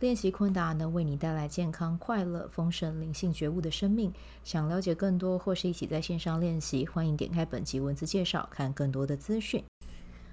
[0.00, 4.12] 练习昆达能为你带来健康、快乐、丰盛、灵性觉悟的生命。
[4.42, 9.62] 想了解更多或是一起在线上练习，欢迎点开本集文字介绍，看更多的资讯。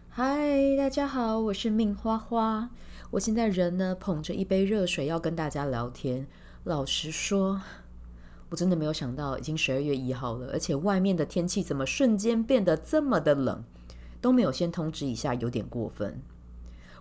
[0.10, 2.72] 嗨，大家好，我是命花花。
[3.12, 6.26] 我现在人呢捧着一杯热水要跟大家聊天。
[6.64, 7.62] 老实说，
[8.50, 13.64] 我真的没有想到已经十二月一号了，而且外面的天气怎么瞬间变得这么的冷，
[14.20, 16.20] 都没有先通知一下，有点过分。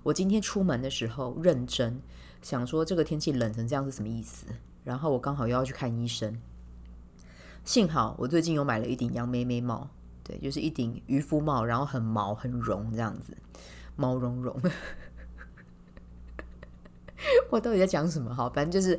[0.02, 2.02] 我今天出门的时候认真。
[2.42, 4.46] 想说这个天气冷成这样是什么意思？
[4.82, 6.40] 然后我刚好又要去看医生，
[7.64, 9.90] 幸好我最近有买了一顶羊咩咩帽，
[10.24, 13.36] 对，就是一顶渔夫帽，然后很毛很绒这样子，
[13.94, 14.58] 毛茸茸。
[17.50, 18.34] 我到底在讲什么？
[18.34, 18.98] 好，反正就是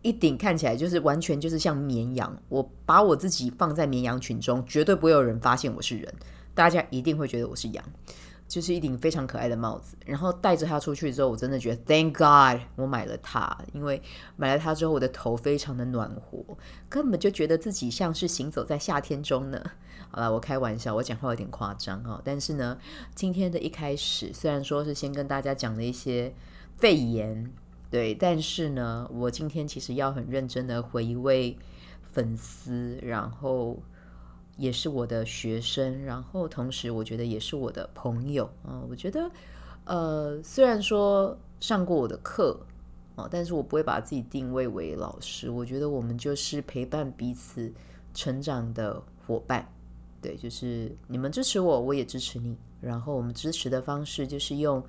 [0.00, 2.34] 一顶看起来就是完全就是像绵羊。
[2.48, 6.14] 我把我自己放在绵羊群中，绝对不会有人发现我是人，
[6.54, 7.84] 大家一定会觉得我是羊。
[8.50, 14.02] 就是一顶非常可爱的帽子，然后戴着它出去之后，我真的觉得 Thank God 我买了它，因为
[14.34, 16.44] 买了它之后，我的头非常的暖和，
[16.88, 19.62] 根本就觉得自己像是行走在夏天中呢。
[20.10, 22.76] 好了，我开玩笑，我讲话有点夸张哈，但是呢，
[23.14, 26.34] 今天的一开始虽然说是先跟大家讲了一些
[26.76, 27.52] 肺炎，
[27.88, 31.56] 对，但是呢，我今天其实要很认真的回一位
[32.10, 33.80] 粉丝，然后。
[34.60, 38.84] 也是我的学生，然后同时我觉得也是我的朋友啊。
[38.90, 39.30] 我觉得，
[39.86, 42.60] 呃，虽然说上过我的课
[43.16, 45.48] 啊，但是我不会把自己定位为老师。
[45.48, 47.72] 我觉得我们就是陪伴彼此
[48.12, 49.66] 成长的伙伴。
[50.20, 52.54] 对，就是你们支持我，我也支持你。
[52.82, 54.84] 然后我们支持的方式就是用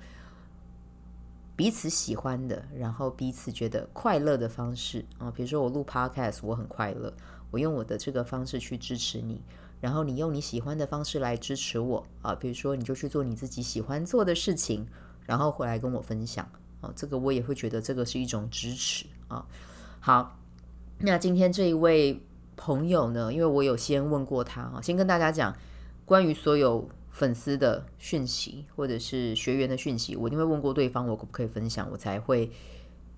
[1.56, 5.30] 彼此喜欢的，然后彼此觉得快乐的方式啊。
[5.30, 7.10] 比如说我录 Podcast，我很快乐，
[7.50, 9.40] 我用我的这个方式去支持你。
[9.82, 14.86] 然后你用你喜欢的方式来支持我啊，比如说你就去做你自己喜欢做的事情，
[15.26, 16.48] 然后回来跟我分享
[16.80, 19.44] 啊，这个我也会觉得这个是一种支持啊。
[19.98, 20.38] 好，
[20.98, 22.22] 那今天这一位
[22.56, 25.52] 朋友呢，因为我有先问过他啊，先跟大家讲
[26.04, 32.48] 关于所有粉丝的讯息或者是学员的讯息，我一定会问过对方，我可不可以分享，我才会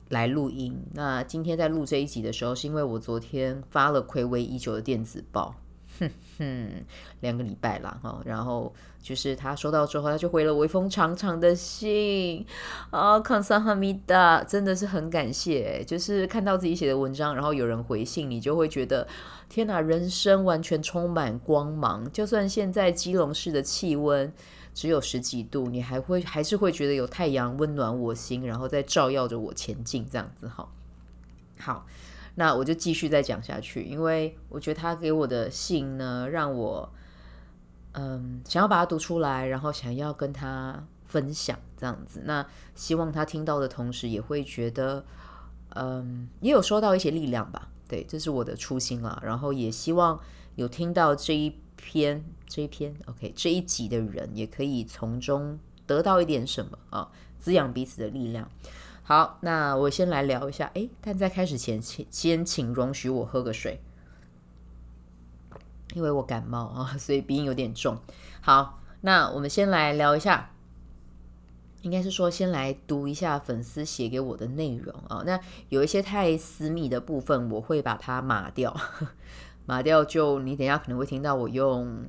[0.08, 0.74] 来录音。
[0.94, 5.54] 那今天在录这一集的时候，是因为我昨天发了睽违已久的电子报。
[5.98, 6.84] 哼哼，
[7.20, 8.72] 两个礼拜了哈，然后
[9.02, 12.44] 就是他收到之后，他就回了我一封长长的信
[12.90, 15.84] 啊，康桑哈米达，真的是很感谢。
[15.84, 19.06] 就是看到自己写的文章，然后有人回信，你就会觉得
[19.48, 22.10] 天哪，人生完全充满光芒。
[22.12, 24.32] 就算现在基隆市的气温
[24.74, 30.68] 只有十几度，你还会还是会觉得有太阳温暖我心，然后再照耀着我前进，这样子哈。
[31.58, 31.86] 好。
[32.36, 36.92] 那我就继续再讲下去，因为我觉得他给我的信呢，让我
[37.92, 42.22] 嗯想要把它读出来，然后想要跟他分享这样子。
[42.24, 42.44] 那
[42.74, 45.04] 希望他听到的同时，也会觉得
[45.76, 47.68] 嗯也有收到一些力量吧。
[47.86, 49.22] 对，这是我的初心啦。
[49.24, 50.18] 然后也希望
[50.56, 57.08] 有听到这一篇这一篇 OK 这一集的人，也可以从中得到一点什么啊，
[57.38, 58.50] 滋养彼此的力量。
[59.06, 60.70] 好，那我先来聊一下。
[60.72, 63.82] 诶，但在开始前，请先请容许我喝个水，
[65.92, 67.98] 因为我感冒啊，所以鼻音有点重。
[68.40, 70.52] 好，那我们先来聊一下，
[71.82, 75.22] 应该是说先来读一下粉丝写给我的内容啊。
[75.26, 75.38] 那
[75.68, 78.74] 有一些太私密的部分，我会把它码掉，
[79.66, 82.06] 码掉就你等下可能会听到我用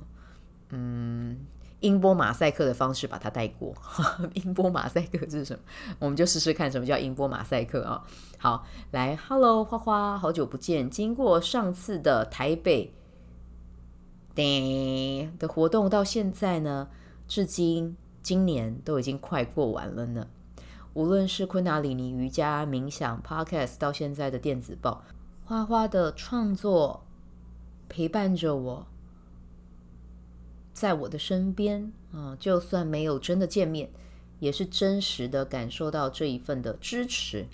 [0.69, 1.45] 嗯。
[1.81, 3.73] 音波马赛克的方式把它带过。
[4.33, 5.63] 音波马赛克是什么？
[5.99, 8.03] 我们就试试看什么叫音波马赛克啊！
[8.37, 10.89] 好，来，Hello，花花，好久不见。
[10.89, 12.93] 经过上次的台北
[14.35, 16.87] 的活动到现在呢，
[17.27, 20.27] 至今今年都已经快过完了呢。
[20.93, 25.03] 无论是昆达里尼瑜伽、冥想、Podcast，到现在的电子报，
[25.43, 27.05] 花花的创作
[27.89, 28.87] 陪伴着我。
[30.75, 33.89] 在我的身边啊，就算没有真的见面，
[34.41, 37.47] 也是真实的感受到这一份的支持。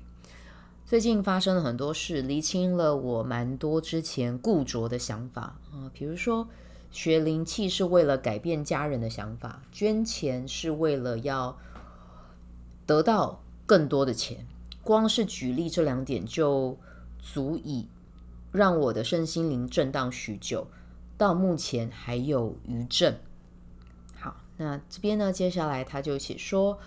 [0.84, 6.48] 最近发生了很多事，厘清了我蛮多之前固着的想法啊，比如说
[6.90, 11.56] 学灵气是为了改变家人的想法，捐钱是为了要
[12.88, 14.48] 得到更多的钱。
[14.84, 16.76] 光是举例这两点就
[17.20, 17.88] 足以
[18.52, 20.66] 让我的身心灵震荡许久。
[21.22, 23.16] 到目前还有余震。
[24.16, 26.80] 好，那这边呢，接下来他就写说，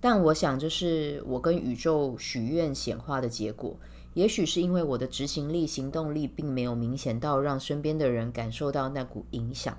[0.00, 3.78] 但我想这是我跟宇宙许愿显化的结果。
[4.14, 9.78] 也许是因为我的执行力、行动力并没有明显到让身边的人感受到那股影响，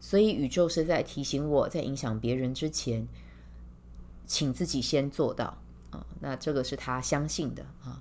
[0.00, 3.06] 所以宇宙是在提醒我在影响别人之前，
[4.24, 5.58] 请自己先做到
[5.90, 6.06] 啊。
[6.20, 8.00] 那这个是他相信的啊，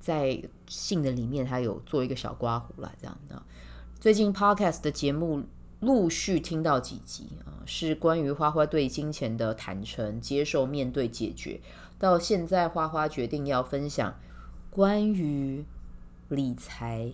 [0.00, 3.42] 在信的里面他有做一个小刮胡了，这样的。
[4.06, 5.42] 最近 Podcast 的节目
[5.80, 11.60] 陆续听到几集啊，是关于花花对金钱的坦诚、接受、面对、解决。
[11.98, 14.14] 到现在，花花决定要分享。
[14.70, 15.64] 关于
[16.28, 17.10] 理财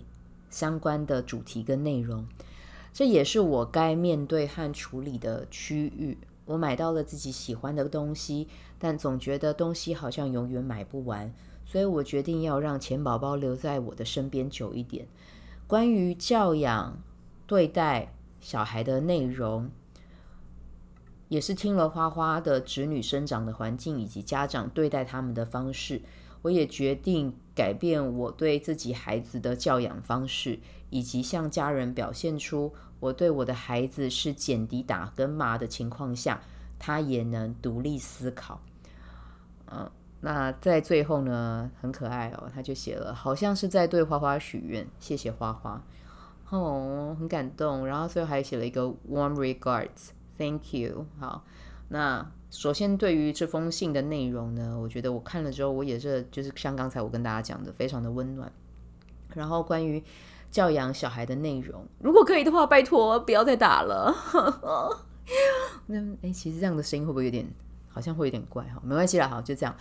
[0.51, 2.27] 相关的主题跟内容，
[2.93, 6.19] 这也是我该面对和处理的区域。
[6.45, 8.47] 我买到了自己喜欢的东西，
[8.77, 11.33] 但总觉得东西好像永远买不完，
[11.65, 15.07] 所以我决定要让钱宝宝留在我的身边久一点。
[15.73, 17.01] 关于教养、
[17.47, 19.71] 对待小孩的内容，
[21.29, 26.03] 也是听了花花的侄女生长的环境以及家长对待他们的方式。
[26.43, 30.59] 我也决定改变我对自己孩子的教养方式，
[30.91, 36.39] 以及向家人表现出我对我的孩子是减低打跟骂的情况下，
[36.77, 38.61] 他也能独立思考。
[39.71, 39.89] 嗯，
[40.25, 45.83] 那在最后呢，很可爱哦，他就写了，好像是在对花花许愿，谢谢花花，
[46.49, 47.85] 哦，很感动。
[47.85, 51.05] 然后最后还写了一个 warm regards，thank you。
[51.19, 51.43] 好，
[51.89, 52.25] 那。
[52.55, 58.51] 首先，对于这封信的内容呢，我觉得我看了之后，我也是就是像刚才我跟大家讲的，非常的温暖。
[59.33, 60.03] 然后关于
[60.51, 64.13] 教养小孩的内容，如果可以的话，拜托不要再打了。
[65.87, 67.43] 那哎，其实这样的声音会不会有点，
[67.93, 68.81] 好像会有点怪哈？
[68.83, 69.75] 没关系啦，好，就这样，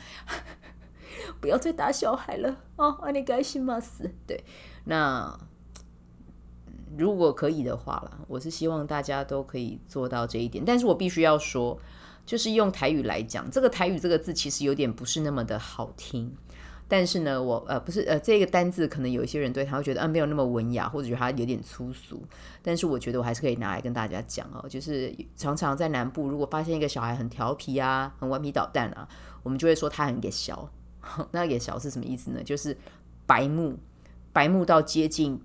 [1.41, 2.97] 不要再打小孩了哦。
[3.03, 4.44] 阿尼该西马斯，对，
[4.85, 5.37] 那
[6.97, 11.81] 如果可以的话啦，我是希望大家都可以做到这一点，但是我必须要说。
[12.25, 16.32] 就是用台语来讲，这个台语这个字其实有点不是那么的好听，
[16.93, 22.23] 但是呢，我呃不是呃这个单字可能有一些人对他会觉得啊、呃、没有那么文雅，或者觉得他有点粗俗，
[22.61, 29.09] 但是我觉得我还是可以拿来跟大家讲哦，就是常常在南部如果发现一个小孩很调皮啊，很顽皮捣蛋啊，
[29.43, 30.69] 我们就会说他很给小，
[31.33, 32.43] 那给小是什么意思呢？
[32.44, 32.77] 就是
[33.25, 33.75] 白目，
[34.31, 35.41] 白目到接近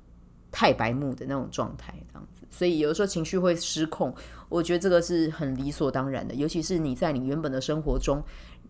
[0.52, 2.46] 太白目的那种状态，这样子。
[2.50, 4.14] 所以有的时候情绪会失控，
[4.50, 6.36] 我觉得这个是很理所当然的。
[6.36, 8.22] 尤其是你在你原本的生活中，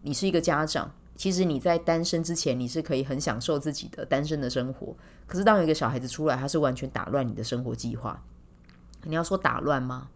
[0.04, 4.96] 你是一个家长，其实你在单身之前，你是可以很享受自己的单身的生活。
[5.26, 8.24] 可是当有一个小孩子出来，他是完全打乱你的生活计划。
[9.04, 10.08] 你要说打乱吗？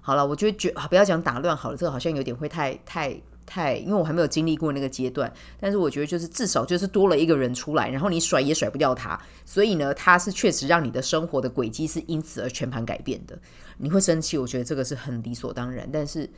[0.00, 3.20] 好了，我觉得觉不要讲打乱好了，这个好像有点会太太。
[3.48, 13.38] 太，因为我还没有经历过那个阶段，但是我觉得就是至少就是多了一个人出来，然后你甩也甩不掉他，所以呢，他是确实让你的生活的轨迹是因此而全盘改变的。
[13.78, 16.28] 你会生气，我觉得这个是很理所当然，但是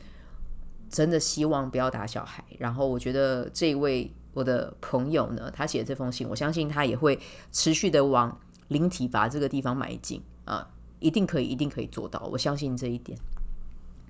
[0.89, 2.43] 真的希望不要打小孩。
[2.57, 7.19] 然后我觉得这位我的朋友呢，他写这封信，我相信他也会
[7.51, 8.37] 持续的往
[8.67, 10.67] 灵体法这个地方迈进啊，
[10.99, 13.17] 一定可以，一定可以做到，我相信这一点。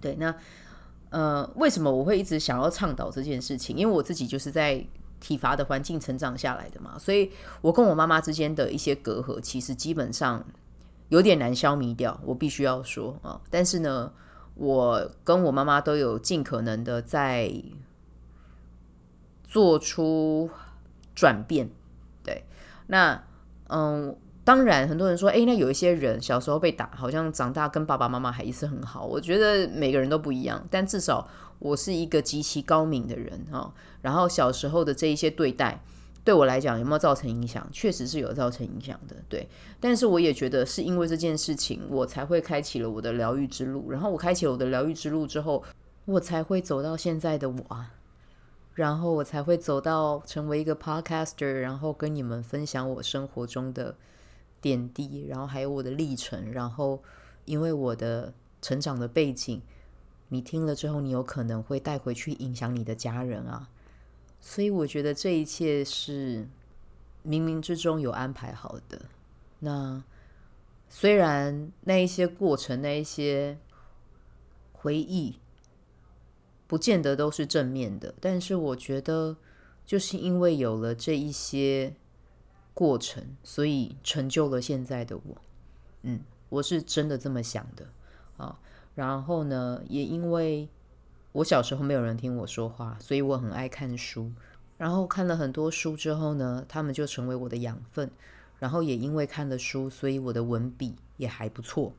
[0.01, 0.33] 对，那。
[1.11, 3.75] 呃，为什么我会一直想要倡导这件事情？
[3.75, 4.85] 因为我自己就是在
[5.19, 10.45] 体罚的环境成长下来的嘛，所以我跟我妈妈之间的一些隔阂，其实基本上
[11.07, 12.21] 有点难消弭掉。
[12.23, 14.13] 我必须要说啊，但是呢，
[14.59, 17.51] 我跟我妈妈都有尽可能的在
[19.44, 20.49] 做出
[21.16, 21.69] 转变。
[22.23, 22.44] 对，
[22.87, 23.23] 那
[23.68, 24.16] 嗯。
[24.45, 29.06] 当然，很多人说，诶，那有一些人小时候被打，好像长大跟爸爸妈妈还是很好。
[29.06, 33.71] 我觉得每个人都不一样，但至少我是一个极其高明的人哈。
[34.01, 35.80] 然后小时候的这一些对待，
[36.30, 37.68] 对我来讲有没有造成影响？
[37.71, 39.50] 确实是有造成影响的，对。
[39.80, 43.90] 但是我也觉得是因为这件事情，我才会开启了我的疗愈之路。
[43.90, 45.64] 然后我开启了我的疗愈之路之后，
[46.06, 47.95] 我才会走到现在的我啊。
[48.76, 53.95] 然后我才会走到成为一个 podcaster，然后跟你们分享我生活中的。
[54.62, 57.02] 点滴，然后还有我的历程，然后
[57.45, 59.62] 因为我的成长的背景，
[60.28, 63.69] 你听了之后，你有可能会带回去影响你的家人啊，
[64.39, 66.47] 所以我觉得这一切是
[67.25, 69.01] 冥冥之中有安排好的。
[69.59, 70.03] 那
[70.89, 73.57] 虽然那一些过程，那一些
[74.73, 75.39] 回忆，
[76.67, 79.37] 不见得都是正面的，但是我觉得
[79.85, 81.95] 就是因为有了这一些。
[82.71, 85.37] 过程，所以成就了现在的我。
[86.03, 87.85] 嗯，我是真的这么想的
[88.37, 88.57] 啊。
[88.95, 90.69] 然后呢，也因为
[91.31, 94.31] 我小时候没有人听我说话，所以我很爱看书。
[94.78, 98.09] 然后看了很多书之后呢，他们就成为我的养分。
[98.59, 101.94] 然后也因为看了书，所以我的文笔也还不错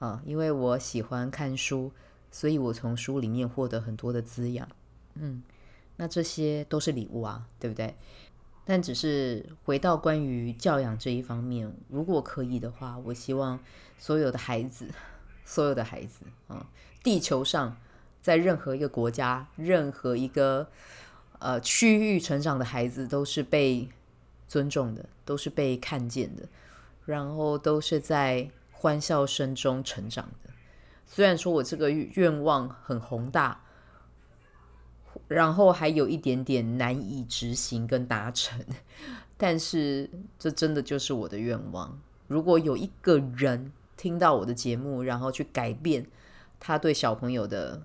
[0.00, 1.92] 啊，因为我喜欢看书，
[2.32, 4.68] 所以我从书里面获得很多的滋养。
[5.14, 5.40] 嗯，
[5.96, 7.94] 那这些都是礼物啊，对不对？
[8.64, 13.60] 但只是回到关于教养这一方面，如果可以的话，我希望
[13.96, 14.88] 所有的孩子，
[15.44, 16.66] 所有的孩子啊，
[17.04, 17.76] 地球上
[18.20, 20.68] 在任何一个国家、任何一个
[21.38, 23.88] 呃区域成长的孩子，都是被
[24.48, 26.48] 尊重的，都是被看见的，
[27.04, 30.50] 然后都是在欢笑声中成长的。
[31.06, 33.62] 虽然说我这个愿望很宏大。
[35.26, 38.64] 然后还有一点点难以执行跟达成，
[39.36, 40.08] 但是
[40.38, 42.00] 这真的就是我的愿望。
[42.26, 46.06] 如果有一个人听到我的节目，然后去改变
[46.58, 47.82] 他对小朋友的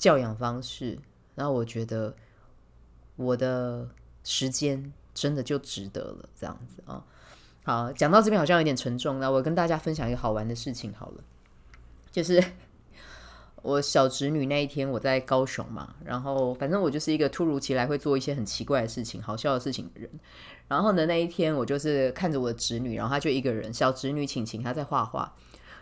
[0.00, 0.98] 教养方式，
[1.36, 2.12] 然后我觉得
[3.14, 3.88] 我的
[4.24, 6.28] 时间真的就值得了。
[6.34, 7.04] 这样子啊，
[7.62, 11.22] 好，讲到这边好像有点沉重，那我跟大家分享一个好玩的事情好了，
[12.10, 12.42] 就是。
[13.62, 20.10] 我小侄女那一天，我在高雄嘛，然后反正我就是一个突如其来会做一些很奇怪的事情、好笑的事情的人。
[20.66, 25.34] 然后呢，那一天我就是看着我的侄女，然后她就一个人，小侄女晴晴她在画画，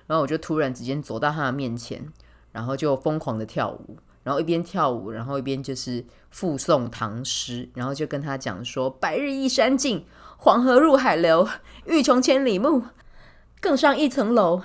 [0.09, 2.13] 然后我就突然之间走到她的面前，
[2.51, 3.97] 然后就疯狂的跳舞，
[4.29, 10.05] 然后一边跳舞，然后一边就是附送唐诗，然后就跟他讲说：“白日依山尽，
[10.37, 11.49] 黄河入海流，
[11.87, 12.83] 欲穷千里目，
[13.59, 14.61] 更上一层楼。”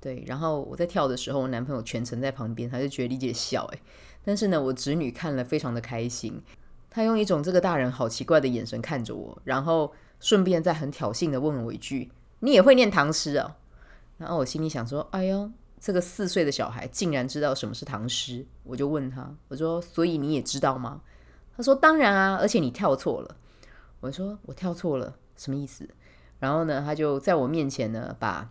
[0.00, 3.80] 对，然后我在跳的时候，我男朋友全程在旁边，他就觉得理解笑哎，
[4.24, 6.40] 但是呢，我侄女看了非常的开心，
[6.88, 13.56] 她用一种这个大人好奇怪的眼神看着我，然后顺便再很挑衅的问我一句：“你也会念唐诗哦？”
[14.18, 15.50] 然后我心里想说：“哎呦，
[15.80, 21.00] 这个四岁的小孩竟然知道什么是唐诗。”我就问他：“我说，所以你也知道吗？”
[21.56, 23.36] 他说：“当然啊，而且你跳错了。”
[24.00, 25.88] 我说：“我跳错了，什么意思？”
[26.38, 28.50] 然后呢，他就在我面前呢把。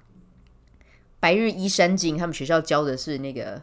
[1.21, 3.61] 白日依山尽，他们学校教的是那个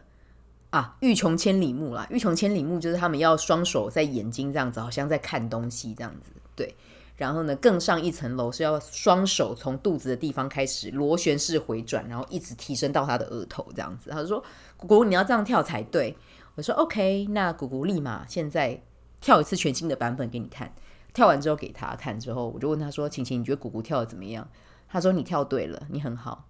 [0.69, 2.05] 啊，欲穷千里目啦。
[2.11, 6.31] 欲穷千里目就是他们要双手在眼睛这样子，好像在看东西这样子。
[6.55, 6.75] 对，
[7.17, 14.09] 然后呢，更上一层楼是要双手从肚子的地方开始螺旋式回转，然后一直提升到他的额头这样子。
[14.11, 14.41] 他就说
[14.77, 16.15] ：“姑姑，你要这样跳才对。”
[16.55, 18.81] 我说：“OK，那姑姑立马现在
[19.19, 20.71] 跳一次全新的版本给你看。”
[21.13, 24.47] 跳完之后给他看之后，我就问他说：“晴晴，你觉得姑姑跳的怎么样？”
[24.87, 26.45] 他说：“你跳对了，你很好。”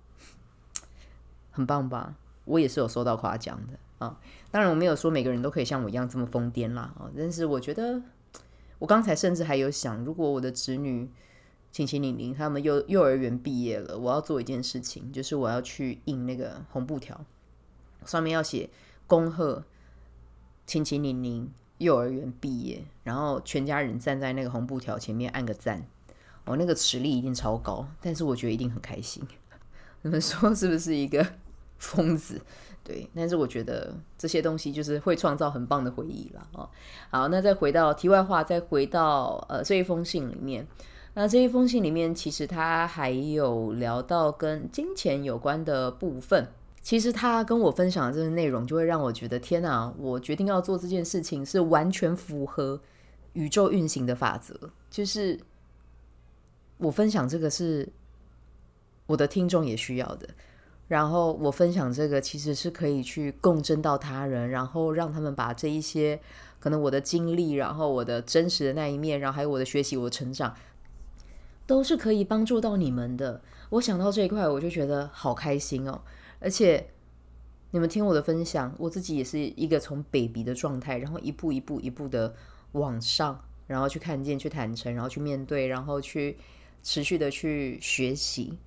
[1.52, 2.16] 很棒吧？
[2.44, 4.20] 我也是有收到夸奖的啊。
[4.52, 7.10] 当然，我没有说每个人都可以像我一样这么疯癫啦啊。
[7.18, 8.02] 但是我觉得，
[8.80, 11.10] 我刚才甚至还有想，如果我的侄女
[11.72, 17.26] 晴晴、玲玲他们幼幼儿园毕业了，我要做一件事情，就是我要去印那个红布条，
[18.06, 18.70] 上面要写
[19.06, 19.64] 恭贺
[20.66, 25.88] 晴晴、玲玲幼儿园毕业，然后全家人站在那个红布条前面按个赞。
[26.46, 29.22] 我那个实力一定超高，但是我觉得一定很开心。
[30.04, 31.26] 你们说是不是一个？
[31.80, 32.42] 疯子，
[32.88, 36.70] 对，但是我觉得这些东西就是会创造很棒的回忆了哦。
[37.10, 40.66] 好，那再回到题外话，再回到呃这一封信里面，
[41.14, 46.48] 那这一封信里面其实他还有聊到跟金钱有关的部分。
[46.82, 49.94] 其实他跟我分享的这些内容，就会让我觉得天哪！
[49.98, 52.80] 我决定要做这件事情是完全符合
[53.34, 54.58] 宇宙运行的法则，
[54.90, 55.38] 就是
[56.78, 57.90] 我分享这个是
[59.06, 60.30] 我的听众也需要的。
[60.88, 66.20] 然后我分享这个，其实是可以去共振到他人，然后让他们把这一些
[66.60, 70.56] 可能我的经历，然后我的真实的那一面，然后还有我的学习、我的成长，
[71.66, 73.42] 都是可以帮助到你们的。
[73.72, 76.02] 我想到这一块，我就觉得好开心哦！
[76.40, 76.88] 而且
[77.72, 82.34] 你们听我的分享，我自己也是一个从 baby 的状态，然后一步一步一步的
[82.72, 86.38] 往上，然后去看见、去坦诚，然后去面对，然后去
[86.82, 88.58] 持续的去学习。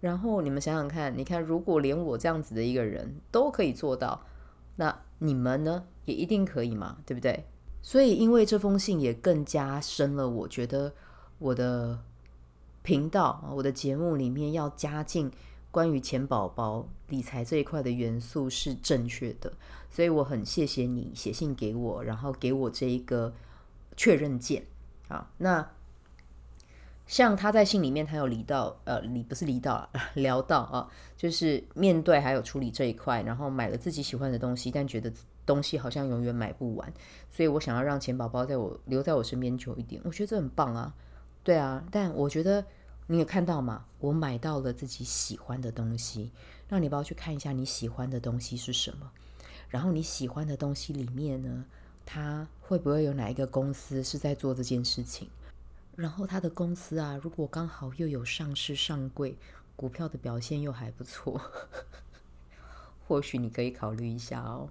[0.00, 4.24] 然后你们想想看，你看，如果连我这样子的一个人都可以做到，
[4.76, 7.44] 那你们呢，也一定可以嘛，对不对？
[7.82, 10.94] 所以，因为这封信也更加深了，我觉得
[11.38, 11.98] 我的
[12.82, 15.30] 频道、我的节目里面要加进
[15.70, 19.52] 关于钱宝宝理财这一块的元素是正确的。
[19.90, 23.34] 所以，我很谢谢你写信给我，然后给我这一个
[23.96, 24.64] 确认键
[25.08, 25.70] 啊，那。
[27.10, 35.12] 像他在信里面，他有理到，呃，理不是理到， 聊到啊，就是面对还有处理这一块，然后买了自己喜欢的东西，但觉得
[35.44, 36.92] 东西好像永远买不完，
[37.28, 40.94] 所以我想要让钱宝宝在我留在我身边久一点，我觉得这很棒啊，
[41.42, 42.64] 对啊，但我觉得
[43.08, 43.86] 你有看到吗？
[43.98, 46.30] 我买到了自己喜欢的东西，
[46.68, 49.10] 让你不要去看一下你喜欢的东西是什么，
[49.68, 51.64] 然后你喜欢的东西里面呢，
[52.06, 55.28] 它会不会有哪一个公司是在做这件事情？
[56.00, 59.36] 然后他的公司啊，如果刚好又有上市上柜，
[59.76, 61.38] 股票的表现又还不错，
[63.06, 64.70] 或许你可以考虑一下哦。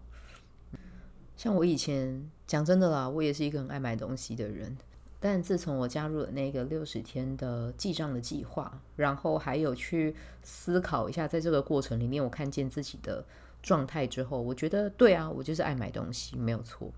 [1.37, 4.75] 像我以前讲真的啦，我也是一个很爱买东西的人。
[5.19, 13.23] 但自从我加入了那个六十天的记账的计划，然后还有去思考一下，在这个过程里面，我看见自己的
[13.61, 16.91] 状态之后，我觉得对啊，我就是爱买东西，没有错。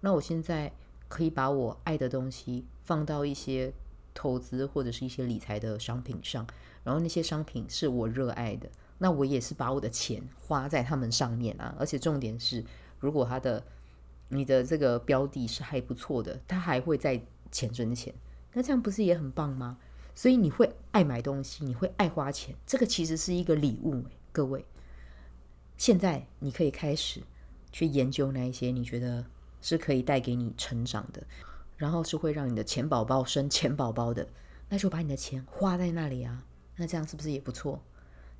[0.00, 0.72] 那我现在
[1.06, 3.70] 可以把我爱的东西放到一些
[4.14, 6.46] 投资或者是一些理财的商品上，
[6.82, 8.66] 然后那些商品是我热爱的，
[8.96, 11.74] 那我也是把我的钱花在他们上面啊。
[11.78, 12.64] 而且重点是，
[12.98, 13.62] 如果他的
[14.28, 17.20] 你的这个标的是还不错的，他还会在。
[17.52, 18.12] 钱真钱，
[18.52, 19.78] 那这样不是也很棒吗？
[20.16, 24.02] 所以你会爱买东西，你会爱花钱，这个其实是一个礼物。
[24.32, 24.66] 各位，
[25.78, 27.22] 现在你可以开始
[27.70, 29.24] 去研究那一些你觉得
[29.62, 31.24] 是可以带给你成长的，
[31.76, 34.28] 然后是会让你的钱宝宝生钱宝宝的，
[34.68, 36.44] 那就把你的钱花在那里啊。
[36.76, 37.82] 那这样是不是也不错？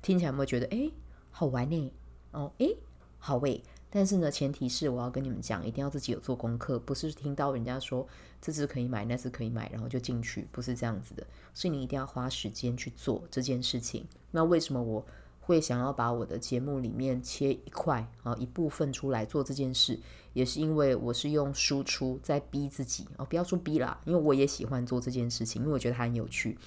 [0.01, 0.91] 听起来有没有觉得诶，
[1.31, 1.91] 好玩呢？
[2.31, 2.77] 哦，诶，
[3.17, 3.63] 好喂。
[3.89, 8.05] 但是呢，前提是我要跟你们讲，一定要自己有做功课，不是听到人家说
[8.41, 11.25] 这支可以买，那支可以买，然后就进去，不是这样子的。
[11.53, 14.05] 所以你一定要花时间去做这件事情。
[14.29, 15.03] 那为什么我
[15.39, 19.97] 会想要把我的节目里面切一块啊一部分出来做这件事，
[20.37, 26.57] 也是因为我是用输出在逼自己哦，不要说逼啦，因为我也喜欢做这件事情，因为我觉得它很有趣。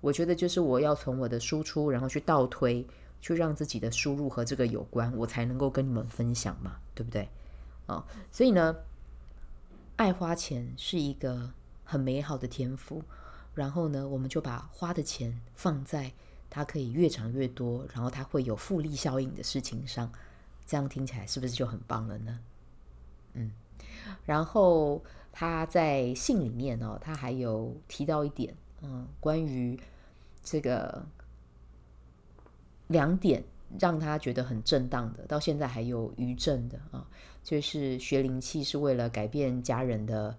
[0.00, 2.86] 我觉得就是我要从我的输出，然后去倒推。
[3.20, 7.28] 去让自己的输入和这个有关，我才能够跟你们分享嘛，对不对？
[7.86, 8.76] 哦，所以呢，
[9.96, 11.50] 爱花钱是一个
[11.82, 13.02] 很美好的天赋。
[13.54, 16.12] 然后呢，我们就把花的钱放在
[16.48, 20.08] 它可以越长越多，然后它会有复利效应的事情上。
[20.64, 22.38] 这样听起来是不是就很棒了呢？
[23.34, 23.50] 嗯，
[24.24, 29.78] 然后他在信里面哦，他还有提到一点，嗯，关于
[30.42, 31.06] 这个。
[32.90, 33.44] 两点
[33.78, 37.06] 让他觉得很震荡的，到现在还有余震的啊，
[37.44, 40.34] 就是学灵气是为了改变家人的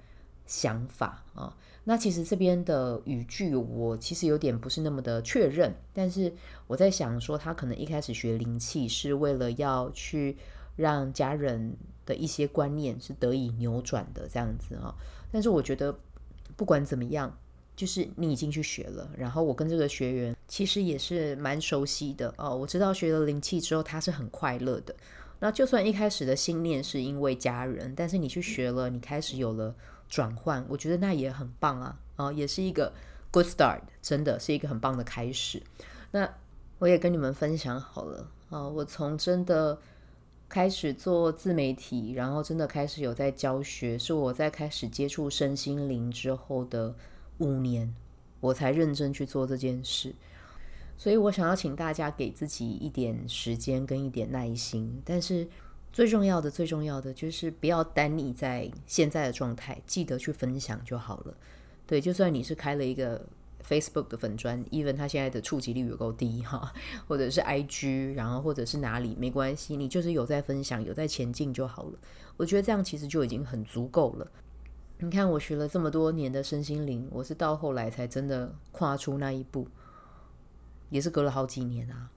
[0.47, 1.55] 想法啊。
[1.83, 6.33] 那其实这边的语句我其实有点不是那么的确认，但是
[6.65, 10.35] 我在想说，他可能一开始学灵气是为了要去
[10.75, 11.77] 让家人
[12.09, 14.93] 的一些观念是得以扭转的这样子啊。
[15.31, 15.97] 但是我觉得
[16.57, 17.33] 不管怎么样。
[17.79, 22.53] 就是你已经去学了，然后我跟这个学员其实也是蛮熟悉的哦。
[22.53, 24.93] 我知道学了灵气之后，他是很快乐的。
[25.39, 29.73] 那就算一开始的信念是因为家人，但是你去学了，你开始有了
[30.09, 32.91] 转换，我觉得那也很棒啊，哦，也是一个
[33.31, 35.63] good start，真的是一个很棒的开始。
[36.11, 36.29] 那
[36.79, 39.79] 我也跟你们分享好了啊，我从真的
[40.49, 46.95] 开始做自媒体，然后真的开始有在教学，是我在开始接触身心灵之后的。
[47.41, 47.95] 五年，
[48.41, 50.13] 我才认真去做这件事，
[50.97, 55.01] 所以我想要请大家给自己一点时间跟一点耐心。
[55.05, 55.47] 但是
[55.93, 61.33] 最重要的、最重要的就是不要耽溺在现在的状态，记得去分享就好了。
[61.87, 63.25] 对，就算你是开了一个
[63.69, 66.73] Facebook 的粉砖，even 它现在的触及率有够低哈，
[67.07, 71.99] 或者是 IG，然后或者是哪里没关系，你就是有在分享、有在前进就好了。
[72.35, 74.27] 我觉得这样其实就已经很足够了。
[74.97, 79.67] 你看，我学了这么多年的身心灵，我是到后来才真的跨出那一步，
[80.89, 82.09] 也是隔了好几年啊。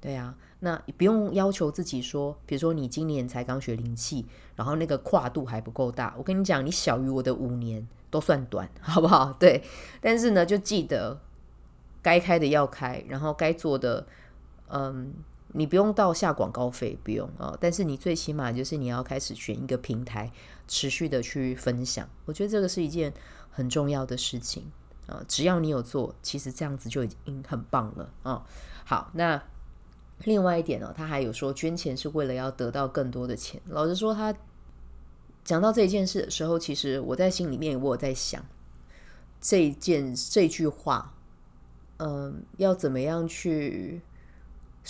[0.00, 6.14] 对啊，那不用要求自己说，比如说你今年才刚学灵气，然后那个跨度还不够大。
[6.16, 9.32] 我跟你讲，你小于我的五年都算短， 好不好？
[9.38, 9.62] 对，
[10.00, 11.20] 但是呢，就记得
[12.02, 14.06] 该开的要开，然后该做的，
[14.68, 15.14] 嗯。
[15.54, 20.30] 你不用到下广告费，不用啊、但是你最起码就是你要开始选一个平台，
[20.68, 22.06] 持续的去分享。
[22.26, 23.10] 我觉得这个是一件
[23.50, 24.70] 很重要的事情
[25.06, 28.44] 啊、只要你有做，其实这样子就已经很棒了啊、
[28.84, 29.42] 好，那
[30.24, 33.60] 另外一点呢、哦，他还有说捐钱是为了要得到更多的钱。
[33.66, 34.34] 老实说，他
[35.44, 38.44] 讲到这件事的时候，其实我在心里面我有在想，
[39.40, 41.14] 这件这句话，
[41.98, 44.00] 嗯，要怎么样去。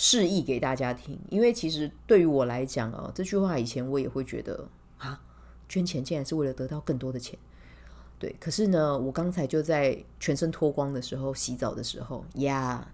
[0.01, 4.65] 示意给大家听，因为其实对于我来讲啊，这句话以前我也会觉得
[4.97, 5.19] 啊，
[5.67, 7.37] 捐钱竟然是为了得到更多的钱，
[8.17, 8.33] 对。
[8.39, 12.89] 可是呢，我刚才就在全身脱光的时候洗澡的时候呀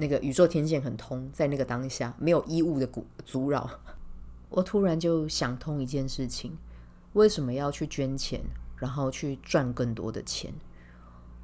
[0.00, 3.68] 那个宇宙天线很通，在那个当下没有衣物的阻阻扰，
[4.48, 6.56] 我突然就想通一件事情：
[7.12, 8.40] 为什么要去捐钱，
[8.78, 10.54] 然后去赚更多的钱？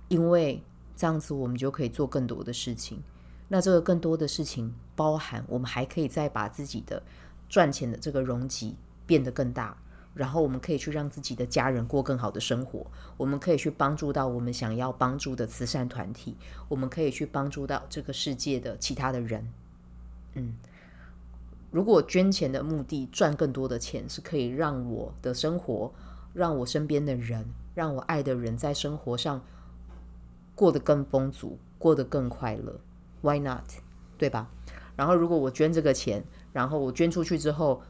[0.09, 0.63] 因为
[0.97, 3.03] 这样子我们就可以做更多的事情。
[3.49, 7.03] 那这个更多的事情包含，我们还可以再把自己的
[7.51, 9.77] 赚钱的这个容积变得更大，
[10.17, 12.87] 然后我们可以去让自己的家人过更好的生活，
[13.19, 16.35] 我们可以去帮助到我们想要帮助的慈善团体，
[16.69, 19.47] 我们可以去帮助到这个世界的其他的人。
[20.33, 20.55] 嗯，
[21.71, 25.93] 如果捐钱的目的赚更多的钱，是可以让我的生活，
[26.33, 29.45] 让我身边的人，让我爱的人在生活上
[30.55, 32.81] 过得更丰足，过得更快乐
[33.21, 33.65] ，Why not？
[34.17, 34.51] 对吧？
[34.97, 36.25] 然后如果我捐这个钱，
[36.55, 37.83] 然后我捐出去之后，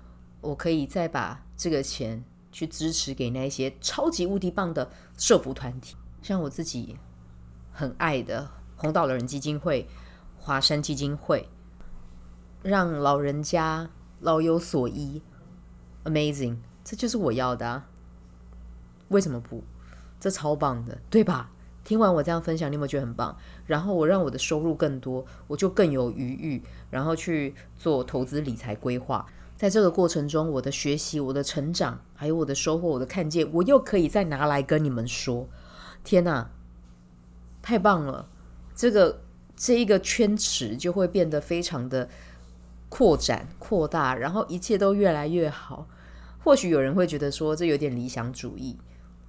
[0.47, 6.97] 我可以再把这个钱去支持给那些超级无敌棒的社福团体，像我自己
[7.73, 9.89] 很爱的红岛老人基金会、
[10.39, 11.49] 华山基金会，
[12.63, 15.21] 让老人家老有所依
[16.05, 17.89] ，Amazing，这就是我要的啊！
[19.09, 19.65] 为什么不？
[20.21, 21.51] 这超棒的，对吧？
[21.85, 23.37] 听完我这样分享，你有没有觉得很棒？
[23.67, 29.27] 然后我让我的收入更多，我就更有余裕，然后去做投资理财规划。
[29.57, 35.49] 在这个过程中，我的学习、我的成长，还有我的收获、我的看见，我又可以再拿来跟你们说。
[36.05, 36.51] 天哪，
[37.63, 38.29] 太棒了！
[38.75, 39.23] 这个
[39.57, 42.09] 这一个圈池就会变得非常的
[42.91, 45.89] 扩展、扩大，然后一切都越来越好。
[46.45, 48.77] 或许有人会觉得说这有点理想主义，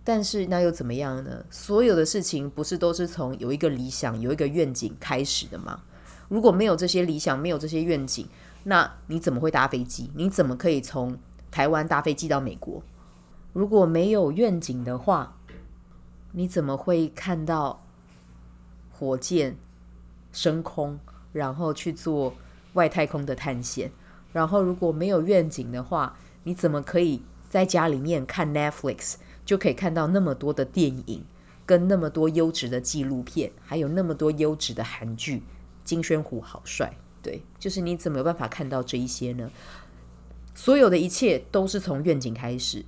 [0.03, 1.45] 但是那又怎么样呢？
[1.49, 5.81] 所有的事情不是都是从有一个理想、有一个愿景开始的吗？
[6.27, 8.27] 如果没有这些理想，没有这些愿景，
[8.69, 10.12] 那你怎么会搭飞机？
[10.13, 11.17] 你怎么可以从
[11.49, 12.84] 台湾搭飞机到美国？
[13.53, 15.38] 如果没有愿景的话，
[16.34, 17.82] 你怎么会看到
[18.91, 19.56] 火箭
[20.34, 20.99] 升空，
[21.32, 22.34] 然后去做
[22.73, 23.89] 外太空的探险？
[24.34, 31.23] 然后如果没有愿景的话，你怎么可以在家里面看 Netflix 就可以看到那么多的电影，
[31.65, 35.43] 跟那么多优质的纪录片，还有那么多优质的韩剧？
[35.86, 36.97] 金宣虎好帅。
[37.27, 39.51] 对，就是你怎么有办法看到这一些呢？
[40.55, 42.85] 所有的一切都是从愿景开始。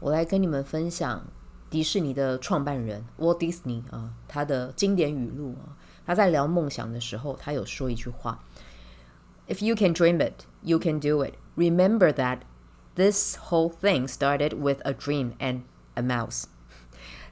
[0.00, 1.26] 我来跟你们分享
[1.70, 5.78] 迪士尼的创办人 Walt Disney 啊，他的经典语录啊。
[6.04, 8.44] 他在聊梦想的时候，他有说一句话
[9.48, 11.32] ：“If you can dream it, you can do it.
[11.56, 12.40] Remember that
[12.96, 15.62] this whole thing started with a dream and
[15.94, 16.44] a mouse。”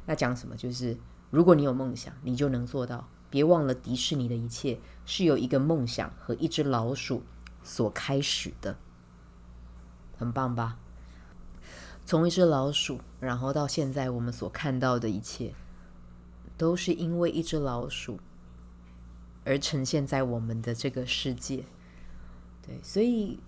[0.07, 0.57] 那讲什么？
[0.57, 0.97] 就是
[1.29, 3.07] 如果你有梦想，你就能做到。
[3.33, 7.23] 别忘了，迪士尼的一切是由一个梦想和一只老鼠
[7.65, 8.77] 所开始的，
[10.19, 10.77] 很棒吧？
[12.05, 15.55] 从一只老鼠，然后到现在我们所看到的一切，
[16.59, 18.21] 都是因为一只老鼠
[19.45, 21.65] 而呈现在我们的这个世界。
[22.61, 23.41] 对，所以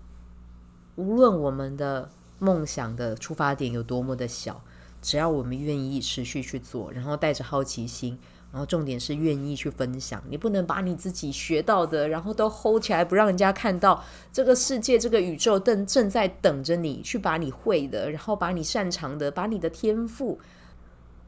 [0.96, 4.64] 无论我们的梦想的出发点有多么的小，
[5.02, 8.18] 只要我们愿意持续去做，然后带着好奇心。
[8.54, 14.00] 然后重点是愿意去分享，你不能把你自己学到的，然后都 hold 起来不让人家看到。
[14.32, 20.38] 这个世界，这个宇宙正正在等着你去把你会的，然后把你擅长的，把你的天赋，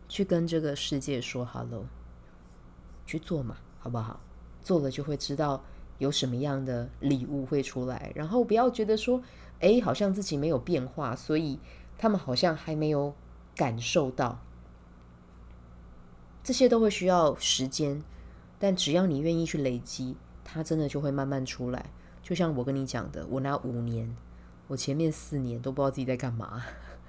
[0.08, 1.86] 去跟这个世界说 hello，
[3.04, 4.20] 去做嘛，好不好？
[4.62, 5.60] 做了就会知道
[5.98, 8.12] 有什么样的礼物会出来。
[8.14, 9.20] 然后不要觉得说，
[9.58, 11.58] 哎，好像自己没有变化，所以
[11.98, 13.12] 他们好像还没有
[13.56, 14.45] 感受到。
[16.46, 18.04] 这些都会需要时间，
[18.56, 21.86] 但只要你愿意去累积，它真的就会慢慢出来。
[22.22, 24.14] 就像我跟你讲的，我那五年，
[24.68, 26.62] 我前面四年都不知道自己在干嘛，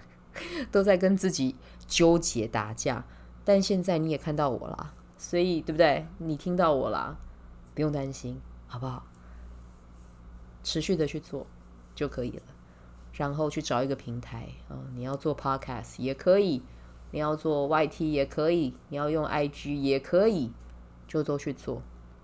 [0.73, 3.05] 都在跟自己纠结打架。
[3.45, 6.07] 但现在你也看到我啦，所以对不对？
[6.17, 7.15] 你听到我啦，
[7.75, 9.05] 不用担心，好不好？
[10.63, 11.45] 持续的去做
[11.93, 12.41] 就可以了，
[13.13, 16.63] 然后去找一个平台啊，你要做 Podcast 也可以。
[17.11, 20.51] 你要做 YT 也可以，你要用 IG 也可以，
[21.07, 21.81] 就都去做。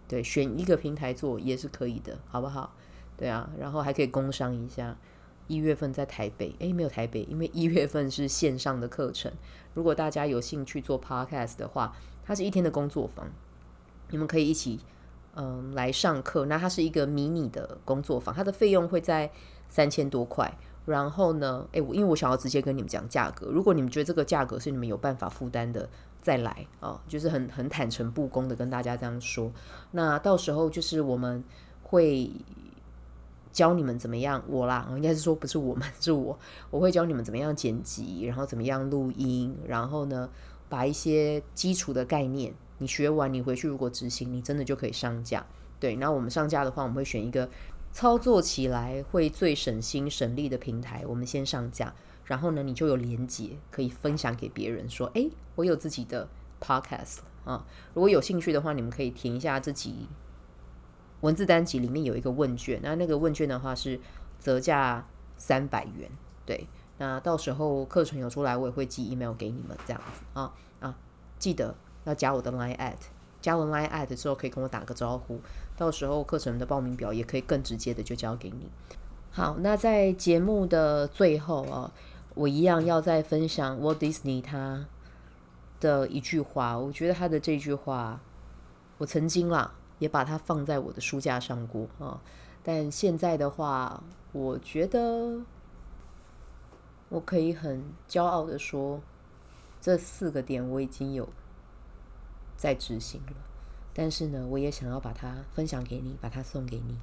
[0.08, 2.74] 对，选一个平台做也是可以的，好不好？
[3.18, 4.98] 对啊，然后还可以工商一下。
[5.48, 9.32] 一月份在台北，诶，没有台北，因为一月份是线上的课程。
[9.74, 13.30] 如果大家有兴趣做 Podcast 的话，它是一天的工作坊，
[14.10, 14.80] 你们可以一起
[15.36, 16.46] 嗯来上课。
[16.46, 19.30] 那它是一个迷你的工作坊，它的费用会在
[19.68, 20.58] 三千多块。
[20.86, 25.88] 然后呢，诶，我因为我想要直接跟你们讲价格，如果你们觉得这个价格是你们有办法负担的，
[26.22, 29.50] 再来啊，就是很很坦诚不公的跟大家这样说。
[29.92, 31.42] 那到时候就是我们
[31.84, 32.30] 会
[33.54, 36.38] 教你们怎么样，我啦，应该是说不是我们， 是我，
[36.70, 40.30] 我会教你们怎么样剪辑，然后怎么样录音，然后呢，
[40.68, 45.46] 把一些基础的概念你学完，你回去如果执行，你真的就可以上架。
[45.80, 47.50] 对，那我们上架的话，我们会选一个。
[47.94, 51.94] 操作起来会最省心省力的平台，我们先上架，
[52.26, 56.28] 然后呢，你就有连结可以分享给别人，说，诶，我有自己的
[56.60, 60.08] podcast 啊，如果有兴趣的话，你们可以填一下自己
[61.22, 64.00] 文字单集里面有一个问卷，那那个问卷的话是
[64.40, 66.10] 折价三百元，
[66.48, 70.52] 对，那到时候课程有出来，我也会寄 email 给你们，这样子啊。
[70.80, 70.98] 啊，
[71.38, 71.76] 记得
[72.06, 72.98] 要加我的 line at，
[73.44, 75.40] 加了 line at 之后可以跟我打个招呼，
[75.78, 78.72] 到时候课程的报名表也可以更直接的就交给你。
[79.30, 81.92] 好，那在节目的最后啊，
[82.34, 84.88] 我一样要再分享 Walt Disney 他
[85.80, 88.22] 的一句话，我觉得他的这句话，
[88.98, 92.22] 我曾经啦也把它放在我的书架上过啊，
[92.64, 94.02] 但现在的话，
[94.32, 95.42] 我觉得。
[97.10, 99.00] 我可以很骄傲的说，
[99.80, 101.30] 这四个点我已经有
[102.56, 103.34] 在执行了。
[103.94, 106.98] 但是呢，我也想要把它分享给你，把它送给你。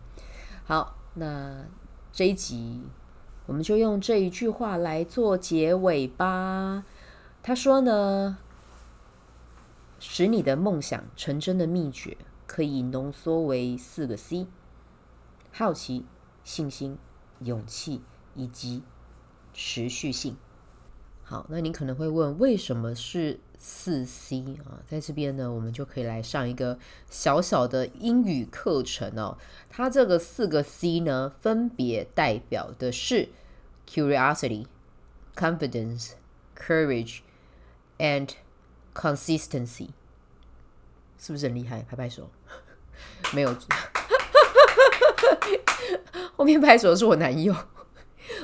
[0.64, 1.64] 好，那
[2.12, 2.82] 这一集
[3.46, 6.84] 我们就用这一句话来做结尾吧。
[7.42, 8.38] 他说呢，
[9.98, 14.46] 使你的梦想成真的秘诀可以浓缩为四个 C：
[15.52, 16.04] 好奇、
[16.44, 16.98] 信心、
[17.40, 18.02] 勇气
[18.34, 18.82] 以及。
[19.52, 20.36] 持续性。
[21.24, 24.80] 好，那你可能会问，为什么是四 C 啊？
[24.88, 26.78] 在这边呢，我们就可以来上一个
[27.10, 29.36] 小小的英语课程哦。
[29.68, 33.28] 它这个四个 C 呢，分别代表的是
[33.86, 34.66] curiosity、
[35.36, 36.12] confidence、
[36.56, 37.18] courage
[37.98, 38.30] and
[38.94, 39.90] consistency，
[41.18, 41.82] 是不是很厉害？
[41.82, 42.30] 拍拍手。
[43.34, 43.54] 没有，
[46.34, 47.54] 后面拍手的是我男友。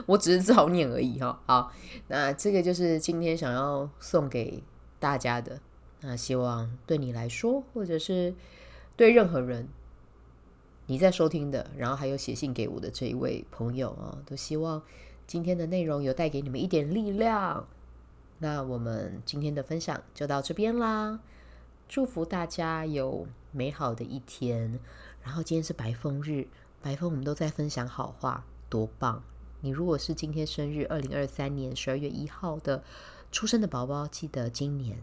[0.04, 1.72] 我只是照念而已哈，好，
[2.08, 4.62] 那这个就是今天想要送给
[4.98, 5.60] 大家的。
[6.00, 8.34] 那希望对你来说，或者是
[8.96, 9.66] 对任何人，
[10.86, 14.82] 你在收听的，然后还有写信给我的这一位朋友啊，都希望
[15.26, 17.66] 今天的内容有带给你们一点力量。
[18.38, 21.20] 那我们今天的分享就到这边啦，
[21.88, 24.78] 祝福大家有美好的一天。
[25.22, 26.46] 然后今天是白风日，
[26.82, 29.22] 白风我们都在分享好话，多棒！
[29.62, 32.84] 你如果是今天生日，二零二三年十二月一号的
[33.36, 34.98] 出生的宝宝，记得今年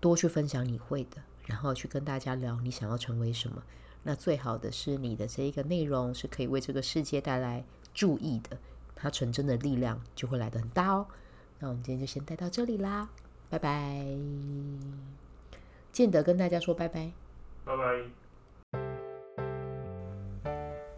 [0.00, 3.62] 多去分享你会的，然后去跟大家聊你想要成为什么。
[4.02, 8.58] 那最好的是你的这一个内容是可以为这个世界带来注意的，
[8.96, 11.06] 它纯真的力量就会来得很大哦。
[11.60, 13.08] 那我们今天就先带到这里啦，
[13.48, 14.04] 拜拜！
[15.92, 17.12] 建德跟大家说拜拜，
[17.64, 18.19] 拜拜。